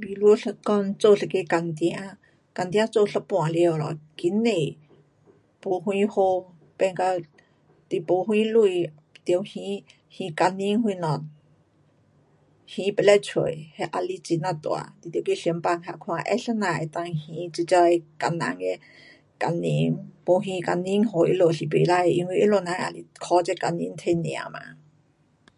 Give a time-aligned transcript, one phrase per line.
[0.00, 1.88] 比如一讲做一个工程，
[2.52, 4.76] 工程做一半完了，经济
[5.62, 8.92] 没什好，变到你没什钱
[9.24, 9.84] 得还，
[10.16, 11.24] 还工钱什么，
[12.66, 14.96] 还不得出，那也是很呀大。
[15.02, 18.78] 得去想办法啊怎样能够还这这些工人的
[19.38, 19.92] 工钱，
[20.26, 24.58] 没还工钱给他们是不可，因为他们人也是靠这工钱赚吃嘛。